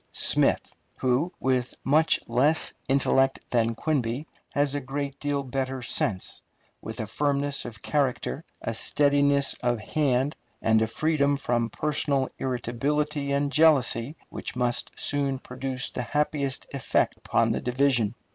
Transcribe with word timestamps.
Smith, 0.13 0.75
who, 0.97 1.31
with 1.39 1.75
much 1.83 2.19
less 2.27 2.73
intellect 2.89 3.39
than 3.51 3.75
Quinby, 3.75 4.25
has 4.51 4.73
a 4.73 4.79
great 4.81 5.19
deal 5.19 5.43
better 5.43 5.83
sense, 5.83 6.41
with 6.81 6.99
a 6.99 7.05
firmness 7.05 7.65
of 7.65 7.83
character, 7.83 8.43
a 8.63 8.73
steadiness 8.73 9.53
of 9.61 9.79
hand, 9.79 10.35
and 10.59 10.81
a 10.81 10.87
freedom 10.87 11.37
from 11.37 11.69
personal 11.69 12.27
irritability 12.39 13.31
and 13.31 13.51
jealousy 13.51 14.15
which 14.29 14.55
must 14.55 14.89
soon 14.95 15.37
produce 15.37 15.91
the 15.91 16.01
happiest 16.01 16.65
effect 16.73 17.17
upon 17.17 17.51
the 17.51 17.61
division. 17.61 18.15